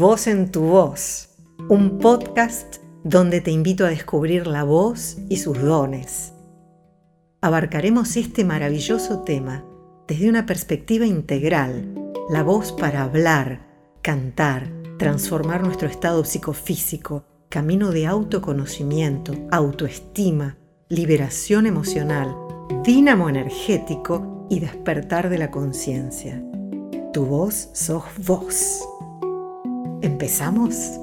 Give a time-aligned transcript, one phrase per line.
[0.00, 1.28] Voz en tu voz,
[1.68, 6.32] un podcast donde te invito a descubrir la voz y sus dones.
[7.42, 9.62] Abarcaremos este maravilloso tema
[10.08, 11.94] desde una perspectiva integral,
[12.30, 13.66] la voz para hablar,
[14.00, 20.56] cantar, transformar nuestro estado psicofísico, camino de autoconocimiento, autoestima,
[20.88, 22.34] liberación emocional,
[22.82, 26.42] dínamo energético y despertar de la conciencia.
[27.12, 28.89] Tu voz sos vos.
[30.02, 30.98] ¿Empezamos?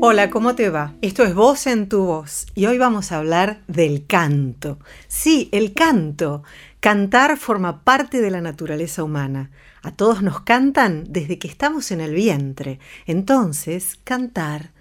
[0.00, 0.94] Hola, ¿cómo te va?
[1.00, 4.78] Esto es Voz en tu voz y hoy vamos a hablar del canto.
[5.06, 6.42] Sí, el canto.
[6.80, 9.50] Cantar forma parte de la naturaleza humana.
[9.82, 12.80] A todos nos cantan desde que estamos en el vientre.
[13.06, 14.72] Entonces, cantar.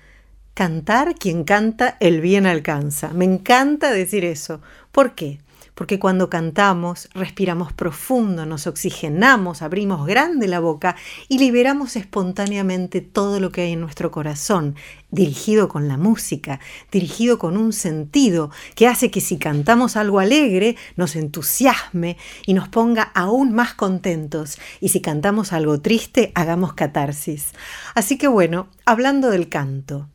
[0.56, 3.10] Cantar, quien canta, el bien alcanza.
[3.14, 4.60] Me encanta decir eso.
[4.92, 5.40] ¿Por qué?
[5.76, 10.96] Porque cuando cantamos respiramos profundo, nos oxigenamos, abrimos grande la boca
[11.28, 14.76] y liberamos espontáneamente todo lo que hay en nuestro corazón,
[15.12, 16.60] dirigido con la música,
[16.92, 22.70] dirigido con un sentido que hace que si cantamos algo alegre nos entusiasme y nos
[22.70, 27.52] ponga aún más contentos y si cantamos algo triste hagamos catarsis.
[27.96, 30.10] Así que bueno, hablando del canto,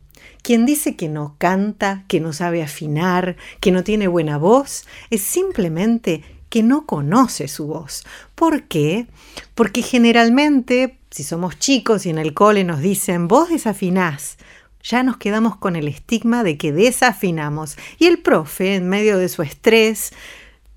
[0.49, 5.21] quien dice que no canta, que no sabe afinar, que no tiene buena voz, es
[5.21, 8.03] simplemente que no conoce su voz.
[8.35, 9.09] ¿Por qué?
[9.55, 14.39] Porque generalmente, si somos chicos y en el cole nos dicen, vos desafinás,
[14.83, 17.77] ya nos quedamos con el estigma de que desafinamos.
[17.99, 20.15] Y el profe, en medio de su estrés,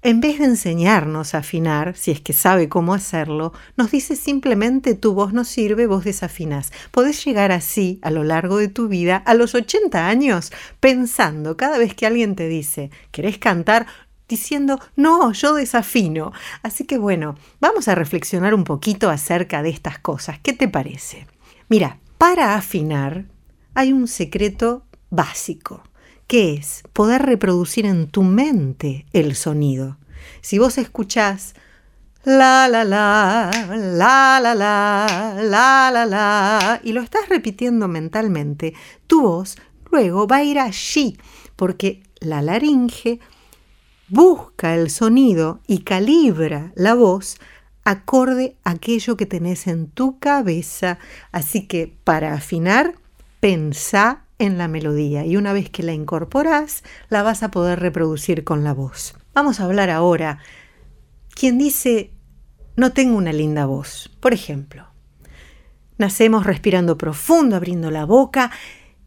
[0.04, 4.96] en vez de enseñarnos a afinar, si es que sabe cómo hacerlo, nos dice simplemente
[4.96, 6.72] tu voz no sirve, vos desafinás.
[6.92, 11.78] Podés llegar así a lo largo de tu vida, a los 80 años, pensando cada
[11.78, 13.86] vez que alguien te dice, ¿querés cantar?
[14.28, 16.32] diciendo, no, yo desafino.
[16.64, 20.40] Así que bueno, vamos a reflexionar un poquito acerca de estas cosas.
[20.42, 21.28] ¿Qué te parece?
[21.68, 23.26] Mira, para afinar
[23.74, 25.84] hay un secreto básico
[26.32, 26.84] ¿Qué es?
[26.94, 29.98] Poder reproducir en tu mente el sonido.
[30.40, 31.56] Si vos escuchás
[32.24, 38.74] la la la, la la la, la la la, y lo estás repitiendo mentalmente,
[39.08, 39.58] tu voz
[39.92, 41.18] luego va a ir allí,
[41.58, 43.20] porque la laringe
[44.08, 47.42] busca el sonido y calibra la voz
[47.84, 50.98] acorde a aquello que tenés en tu cabeza.
[51.34, 52.96] Así que para afinar,
[53.42, 58.44] pensá en la melodía y una vez que la incorporas, la vas a poder reproducir
[58.44, 59.16] con la voz.
[59.34, 60.40] Vamos a hablar ahora.
[61.30, 62.12] Quien dice,
[62.76, 64.88] no tengo una linda voz, por ejemplo,
[65.98, 68.52] nacemos respirando profundo, abriendo la boca,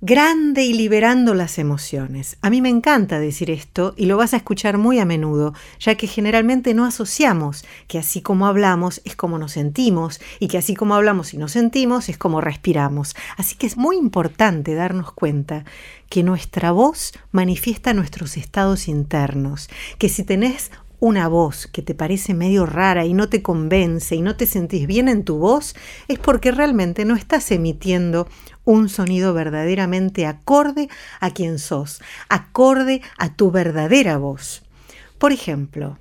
[0.06, 2.36] grande y liberando las emociones.
[2.42, 5.94] A mí me encanta decir esto y lo vas a escuchar muy a menudo, ya
[5.94, 10.74] que generalmente no asociamos que así como hablamos es como nos sentimos y que así
[10.74, 13.16] como hablamos y nos sentimos es como respiramos.
[13.38, 15.64] Así que es muy importante darnos cuenta
[16.10, 20.70] que nuestra voz manifiesta nuestros estados internos, que si tenés
[21.00, 24.86] una voz que te parece medio rara y no te convence y no te sentís
[24.86, 25.74] bien en tu voz,
[26.08, 28.26] es porque realmente no estás emitiendo
[28.64, 30.88] un sonido verdaderamente acorde
[31.20, 34.62] a quien sos, acorde a tu verdadera voz.
[35.18, 35.98] Por ejemplo,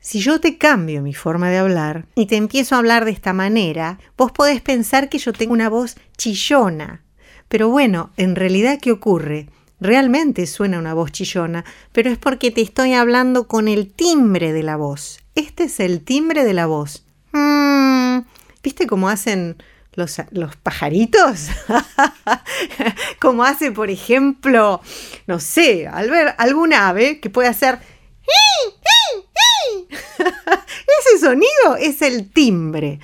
[0.00, 3.32] si yo te cambio mi forma de hablar y te empiezo a hablar de esta
[3.32, 7.02] manera, vos podés pensar que yo tengo una voz chillona.
[7.48, 9.48] Pero bueno, en realidad, ¿qué ocurre?
[9.80, 14.62] Realmente suena una voz chillona, pero es porque te estoy hablando con el timbre de
[14.62, 15.20] la voz.
[15.34, 17.04] Este es el timbre de la voz.
[17.32, 18.20] Mm,
[18.62, 19.56] ¿Viste cómo hacen
[19.94, 21.48] los, los pajaritos?
[23.20, 24.80] como hace, por ejemplo,
[25.26, 27.78] no sé, al ver algún ave que puede hacer...
[30.18, 33.00] Ese sonido es el timbre.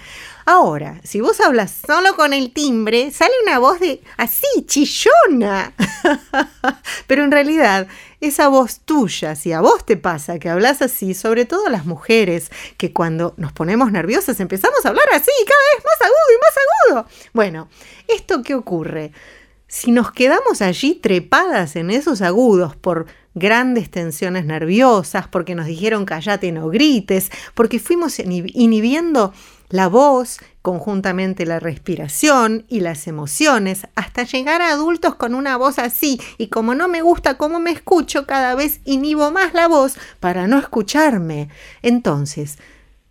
[0.51, 5.75] Ahora, si vos hablas solo con el timbre, sale una voz de así, chillona.
[7.07, 7.87] Pero en realidad,
[8.23, 12.51] esa voz tuya, si a vos te pasa que hablas así, sobre todo las mujeres,
[12.79, 17.05] que cuando nos ponemos nerviosas empezamos a hablar así, cada vez más agudo y más
[17.05, 17.29] agudo.
[17.35, 17.69] Bueno,
[18.09, 19.13] ¿esto qué ocurre?
[19.67, 23.05] Si nos quedamos allí trepadas en esos agudos por
[23.35, 29.35] grandes tensiones nerviosas, porque nos dijeron callate, no grites, porque fuimos inhibiendo
[29.71, 35.79] la voz, conjuntamente la respiración y las emociones, hasta llegar a adultos con una voz
[35.79, 36.21] así.
[36.39, 40.47] Y como no me gusta cómo me escucho, cada vez inhibo más la voz para
[40.47, 41.49] no escucharme.
[41.83, 42.59] Entonces,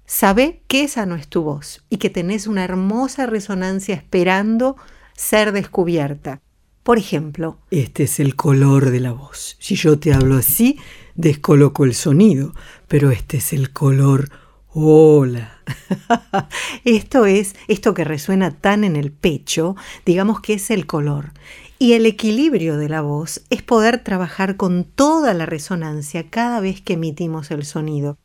[0.05, 4.77] sabe que esa no es tu voz y que tenés una hermosa resonancia esperando
[5.13, 6.41] ser descubierta.
[6.83, 9.57] Por ejemplo, este es el color de la voz.
[9.59, 10.79] Si yo te hablo así,
[11.15, 12.53] descoloco el sonido,
[12.87, 14.29] pero este es el color
[14.79, 15.57] Hola.
[16.85, 19.75] esto es, esto que resuena tan en el pecho,
[20.05, 21.31] digamos que es el color.
[21.79, 26.79] Y el equilibrio de la voz es poder trabajar con toda la resonancia cada vez
[26.79, 28.19] que emitimos el sonido.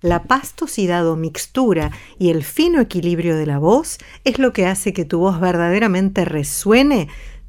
[0.00, 4.94] La pastosidad o mixtura y el fino equilibrio de la voz es lo que hace
[4.94, 7.08] que tu voz verdaderamente resuene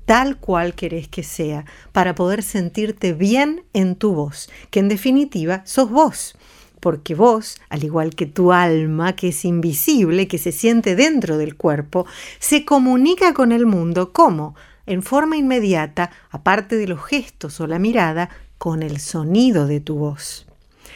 [0.10, 5.62] tal cual querés que sea, para poder sentirte bien en tu voz, que en definitiva
[5.66, 6.36] sos vos
[6.80, 11.56] porque vos, al igual que tu alma, que es invisible, que se siente dentro del
[11.56, 12.06] cuerpo,
[12.40, 14.56] se comunica con el mundo como,
[14.86, 19.96] en forma inmediata, aparte de los gestos o la mirada, con el sonido de tu
[19.96, 20.48] voz.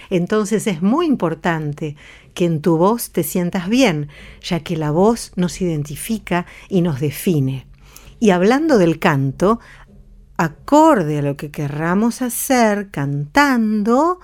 [0.10, 1.96] Entonces es muy importante
[2.34, 4.10] que en tu voz te sientas bien,
[4.42, 7.68] ya que la voz nos identifica y nos define.
[8.20, 9.60] Y hablando del canto,
[10.38, 14.20] acorde a lo que querramos hacer cantando,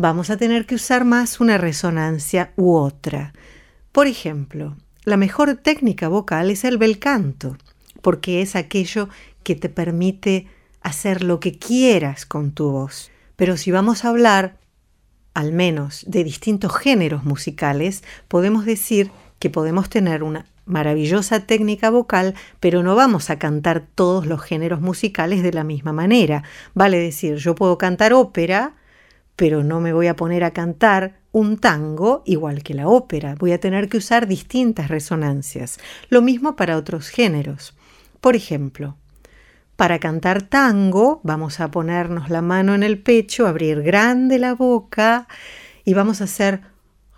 [0.00, 3.34] vamos a tener que usar más una resonancia u otra.
[3.92, 7.58] Por ejemplo, la mejor técnica vocal es el bel canto,
[8.00, 9.10] porque es aquello
[9.42, 10.46] que te permite
[10.80, 13.10] hacer lo que quieras con tu voz.
[13.36, 14.56] Pero si vamos a hablar,
[15.34, 22.34] al menos, de distintos géneros musicales, podemos decir que podemos tener una maravillosa técnica vocal,
[22.58, 26.42] pero no vamos a cantar todos los géneros musicales de la misma manera.
[26.72, 28.76] Vale decir, yo puedo cantar ópera,
[29.40, 33.52] pero no me voy a poner a cantar un tango igual que la ópera, voy
[33.52, 35.78] a tener que usar distintas resonancias.
[36.10, 37.74] Lo mismo para otros géneros.
[38.20, 38.98] Por ejemplo,
[39.76, 45.26] para cantar tango vamos a ponernos la mano en el pecho, abrir grande la boca
[45.86, 46.60] y vamos a hacer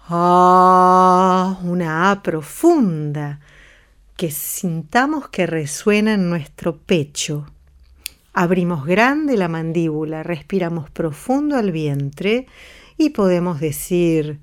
[0.09, 3.41] ah, una A profunda
[4.17, 7.47] que sintamos que resuena en nuestro pecho.
[8.33, 12.47] Abrimos grande la mandíbula, respiramos profundo al vientre
[12.97, 14.41] y podemos decir,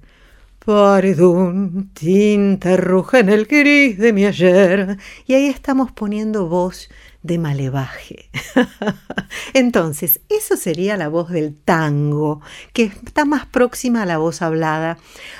[0.69, 4.97] Perdón, tinta roja en el gris de mi ayer.
[5.25, 6.89] Y ahí estamos poniendo voz
[7.23, 8.29] de malevaje.
[9.53, 12.41] Entonces, eso sería la voz del tango,
[12.73, 14.97] que está más próxima a la voz hablada.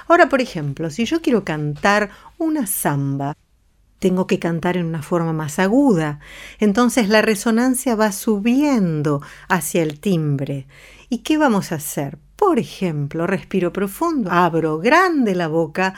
[0.08, 3.36] Ahora, por ejemplo, si yo quiero cantar una samba,
[4.00, 6.20] tengo que cantar en una forma más aguda.
[6.60, 10.68] Entonces la resonancia va subiendo hacia el timbre.
[11.10, 12.18] ¿Y qué vamos a hacer?
[12.36, 15.94] Por ejemplo, respiro profundo, abro grande la boca.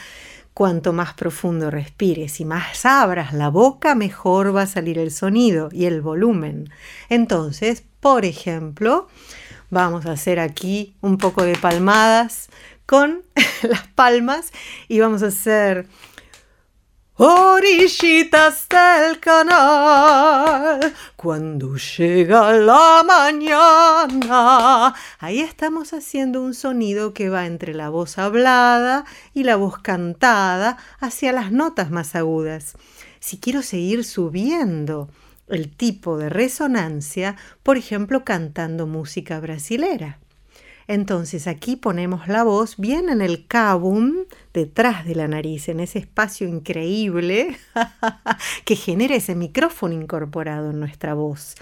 [0.53, 5.69] Cuanto más profundo respires y más abras la boca, mejor va a salir el sonido
[5.71, 6.69] y el volumen.
[7.07, 9.07] Entonces, por ejemplo,
[9.69, 12.50] vamos a hacer aquí un poco de palmadas
[12.86, 13.24] con
[13.62, 14.51] las palmas
[14.89, 15.88] y vamos a hacer
[17.23, 24.95] orillitas del canal, cuando llega la mañana.
[25.19, 30.77] Ahí estamos haciendo un sonido que va entre la voz hablada y la voz cantada
[31.00, 32.73] hacia las notas más agudas.
[33.19, 35.07] Si quiero seguir subiendo
[35.47, 40.20] el tipo de resonancia, por ejemplo, cantando música brasilera.
[40.92, 46.00] Entonces aquí ponemos la voz bien en el cabum, detrás de la nariz, en ese
[46.00, 47.58] espacio increíble
[48.66, 51.56] que genera ese micrófono incorporado en nuestra voz.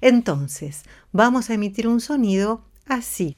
[0.00, 3.36] Entonces, vamos a emitir un sonido así.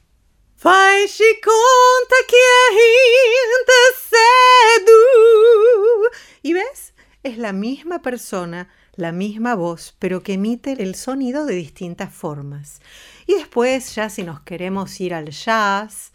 [6.43, 6.93] ¿Y ves?
[7.23, 12.81] Es la misma persona la misma voz, pero que emite el sonido de distintas formas.
[13.25, 16.11] Y después, ya si nos queremos ir al jazz,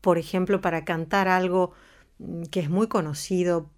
[0.00, 1.72] por ejemplo, para cantar algo
[2.18, 3.68] mm, que es muy conocido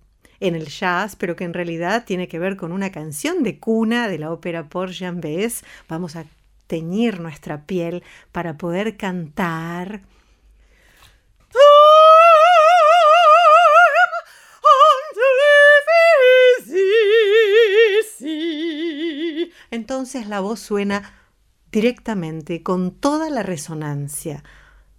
[0.41, 4.09] en el jazz, pero que en realidad tiene que ver con una canción de cuna
[4.09, 6.27] de la ópera por Jean Bess, vamos a
[6.67, 10.03] teñir nuestra piel para poder cantar
[19.75, 21.12] entonces la voz suena
[21.71, 24.45] directamente con toda la resonancia,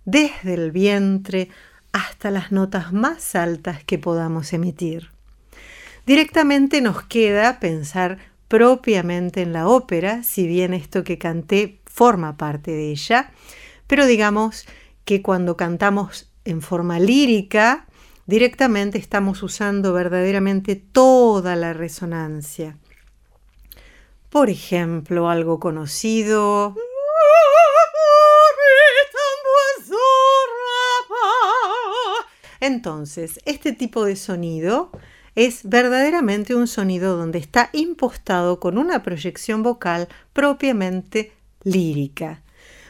[0.04, 1.50] desde el vientre
[1.94, 5.12] hasta las notas más altas que podamos emitir.
[6.06, 12.72] Directamente nos queda pensar propiamente en la ópera, si bien esto que canté forma parte
[12.72, 13.32] de ella,
[13.88, 14.66] pero digamos
[15.06, 17.86] que cuando cantamos en forma lírica,
[18.26, 22.78] directamente estamos usando verdaderamente toda la resonancia.
[24.36, 26.76] Por ejemplo, algo conocido.
[32.60, 34.92] Entonces, este tipo de sonido
[35.36, 41.32] es verdaderamente un sonido donde está impostado con una proyección vocal propiamente
[41.64, 42.42] lírica.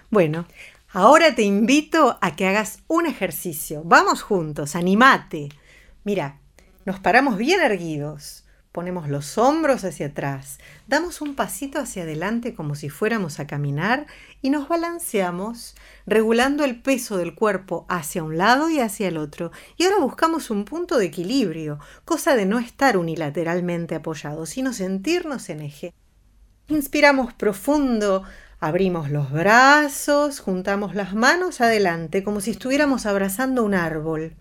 [0.09, 0.47] Bueno,
[0.93, 3.83] ahora te invito a que hagas un ejercicio.
[3.85, 5.49] Vamos juntos, animate.
[6.05, 6.39] Mira,
[6.85, 8.44] nos paramos bien erguidos,
[8.75, 14.05] ponemos los hombros hacia atrás, damos un pasito hacia adelante como si fuéramos a caminar
[14.41, 19.53] y nos balanceamos, regulando el peso del cuerpo hacia un lado y hacia el otro.
[19.77, 25.47] Y ahora buscamos un punto de equilibrio, cosa de no estar unilateralmente apoyados, sino sentirnos
[25.47, 25.93] en eje.
[26.67, 28.23] Inspiramos profundo,
[28.59, 34.35] abrimos los brazos, juntamos las manos adelante como si estuviéramos abrazando un árbol.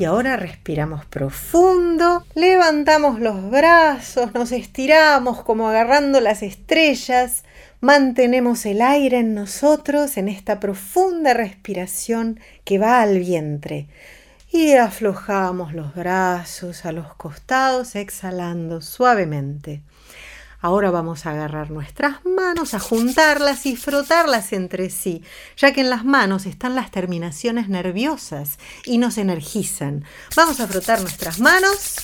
[0.00, 7.44] Y ahora respiramos profundo, levantamos los brazos, nos estiramos como agarrando las estrellas,
[7.82, 13.88] mantenemos el aire en nosotros en esta profunda respiración que va al vientre.
[14.50, 19.82] Y aflojamos los brazos a los costados, exhalando suavemente.
[20.62, 25.22] Ahora vamos a agarrar nuestras manos, a juntarlas y frotarlas entre sí,
[25.56, 30.04] ya que en las manos están las terminaciones nerviosas y nos energizan.
[30.36, 31.96] Vamos a frotar nuestras manos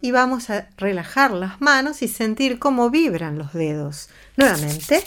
[0.00, 4.08] y vamos a relajar las manos y sentir cómo vibran los dedos.
[4.36, 5.04] Nuevamente.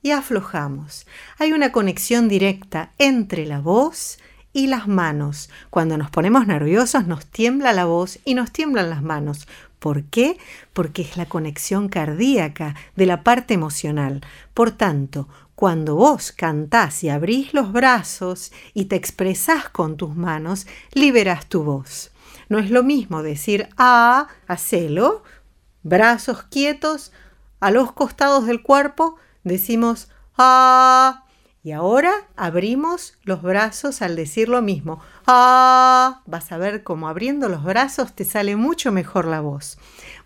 [0.00, 1.06] Y aflojamos.
[1.38, 4.18] Hay una conexión directa entre la voz
[4.54, 5.50] y las manos.
[5.68, 9.46] Cuando nos ponemos nerviosos nos tiembla la voz y nos tiemblan las manos.
[9.84, 10.38] ¿Por qué?
[10.72, 14.22] Porque es la conexión cardíaca de la parte emocional.
[14.54, 20.66] Por tanto, cuando vos cantás y abrís los brazos y te expresás con tus manos,
[20.94, 22.12] liberas tu voz.
[22.48, 25.22] No es lo mismo decir ah, hacelo,
[25.82, 27.12] brazos quietos,
[27.60, 31.23] a los costados del cuerpo decimos ah,
[31.64, 35.00] y ahora abrimos los brazos al decir lo mismo.
[35.26, 39.78] Ah, vas a ver cómo abriendo los brazos te sale mucho mejor la voz.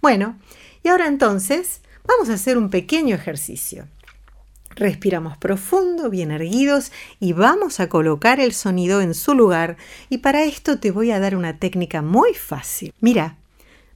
[0.02, 0.36] Bueno,
[0.82, 3.86] y ahora entonces vamos a hacer un pequeño ejercicio.
[4.74, 6.90] Respiramos profundo, bien erguidos
[7.20, 9.76] y vamos a colocar el sonido en su lugar.
[10.08, 12.92] Y para esto te voy a dar una técnica muy fácil.
[13.00, 13.36] Mira,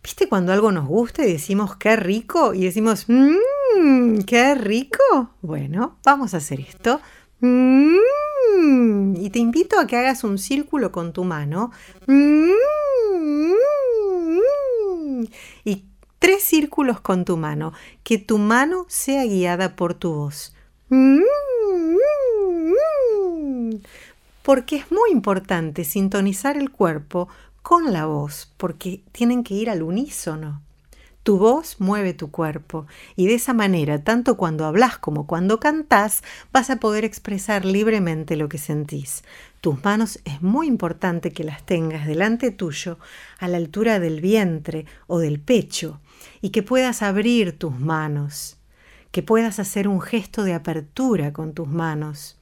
[0.00, 2.54] ¿viste cuando algo nos gusta y decimos qué rico?
[2.54, 5.30] Y decimos, mmm, qué rico.
[5.40, 7.00] Bueno, vamos a hacer esto.
[7.42, 9.16] Mm.
[9.16, 11.72] y te invito a que hagas un círculo con tu mano.
[12.06, 12.52] Mm.
[15.64, 15.84] y
[16.20, 17.72] tres círculos con tu mano.
[18.04, 20.54] Que tu mano sea guiada por tu voz.
[20.88, 21.22] Mm.
[24.42, 27.28] Porque es muy importante sintonizar el cuerpo
[27.62, 30.62] con la voz, porque tienen que ir al unísono.
[31.23, 36.23] Tu voz mueve tu cuerpo y de esa manera, tanto cuando hablas como cuando cantás,
[36.52, 39.23] vas a poder expresar libremente lo que sentís.
[39.61, 42.99] Tus manos es muy importante que las tengas delante tuyo,
[43.38, 46.00] a la altura del vientre o del pecho,
[46.41, 48.57] y que puedas abrir tus manos,
[49.12, 52.37] que puedas hacer un gesto de apertura con tus manos,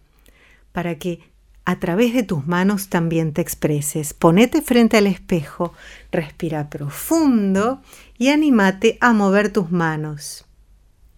[0.72, 1.20] para que
[1.66, 4.14] a través de tus manos también te expreses.
[4.14, 5.74] Ponete frente al espejo,
[6.10, 7.82] respira profundo
[8.20, 10.44] y anímate a mover tus manos.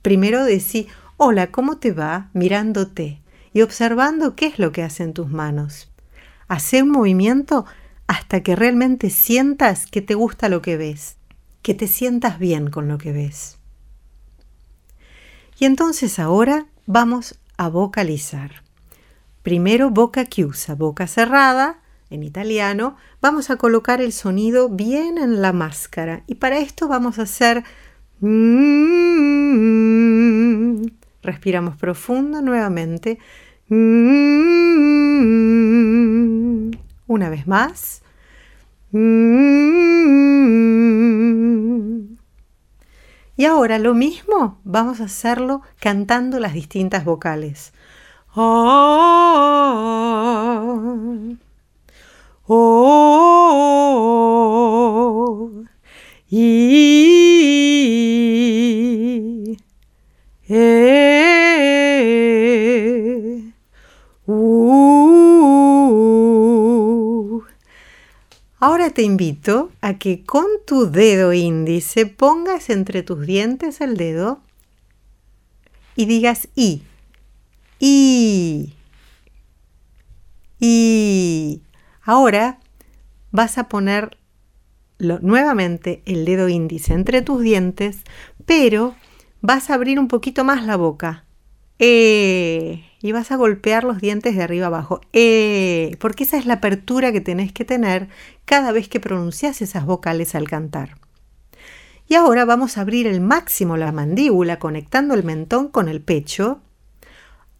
[0.02, 2.30] Primero decí, hola, ¿cómo te va?
[2.32, 3.20] mirándote
[3.52, 5.90] y observando qué es lo que hacen tus manos.
[6.46, 7.66] Hacé un movimiento
[8.06, 11.16] hasta que realmente sientas que te gusta lo que ves,
[11.62, 13.58] que te sientas bien con lo que ves.
[15.58, 18.62] Y entonces ahora vamos a vocalizar.
[19.42, 21.81] Primero boca chiusa, boca cerrada,
[22.12, 27.18] en italiano, vamos a colocar el sonido bien en la máscara y para esto vamos
[27.18, 27.64] a hacer...
[28.20, 29.62] Mm,
[31.22, 33.18] respiramos profundo nuevamente.
[33.68, 34.32] Mm,
[37.06, 38.02] una vez más.
[38.90, 39.32] Mm.
[43.36, 47.72] Y ahora lo mismo, vamos a hacerlo cantando las distintas vocales.
[48.34, 48.40] Y,
[52.48, 53.22] uh.
[68.58, 74.40] Ahora te invito a que con tu dedo índice pongas entre tus dientes el dedo
[75.96, 76.82] y digas I.
[77.80, 78.72] Y.
[80.60, 81.60] Y.
[82.02, 82.58] Ahora
[83.30, 84.18] vas a poner
[84.98, 88.02] nuevamente el dedo índice entre tus dientes,
[88.46, 88.94] pero
[89.40, 91.24] vas a abrir un poquito más la boca.
[91.78, 95.00] Eh, y vas a golpear los dientes de arriba abajo.
[95.12, 98.08] Eh, porque esa es la apertura que tenés que tener
[98.44, 100.96] cada vez que pronuncias esas vocales al cantar.
[102.06, 106.60] Y ahora vamos a abrir el máximo la mandíbula conectando el mentón con el pecho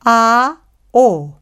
[0.01, 0.61] a,
[0.93, 1.39] O.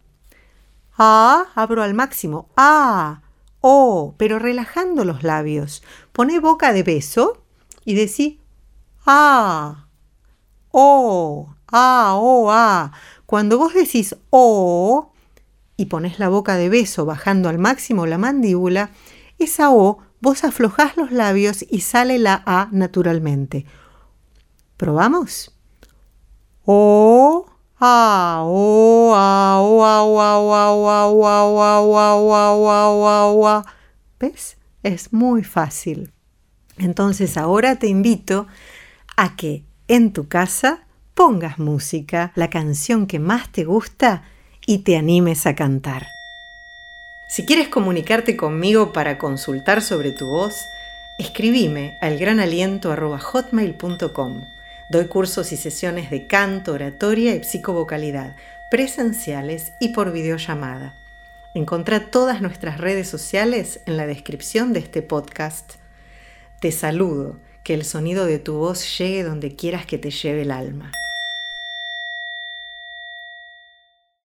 [1.02, 2.50] A, abro al máximo.
[2.58, 3.22] A,
[3.62, 5.82] O, pero relajando los labios.
[6.12, 7.42] Pone boca de beso
[7.86, 8.38] y decí
[9.06, 9.88] A,
[10.70, 12.92] O, A, O, A.
[13.24, 15.12] Cuando vos decís O
[15.78, 18.90] y pones la boca de beso bajando al máximo la mandíbula,
[19.38, 23.64] esa O vos aflojás los labios y sale la A naturalmente.
[24.76, 25.56] ¿Probamos?
[26.66, 27.46] O,
[27.80, 31.80] A, O, A, O, A, O, A, O, A, O, A, O, A, O, A,
[31.80, 32.14] O, A,
[32.54, 33.64] O, A, O, A, O, A.
[34.18, 34.58] ¿Ves?
[34.82, 36.12] Es muy fácil.
[36.76, 38.46] Entonces ahora te invito
[39.16, 44.24] a que en tu casa pongas música, la canción que más te gusta
[44.66, 46.06] y te animes a cantar.
[47.30, 50.54] Si quieres comunicarte conmigo para consultar sobre tu voz,
[51.18, 54.59] escribime al granaliento.hotmail.com.
[54.90, 58.34] Doy cursos y sesiones de canto, oratoria y psicovocalidad,
[58.72, 60.96] presenciales y por videollamada.
[61.54, 65.74] Encontrá todas nuestras redes sociales en la descripción de este podcast.
[66.60, 70.50] Te saludo, que el sonido de tu voz llegue donde quieras que te lleve el
[70.50, 70.90] alma.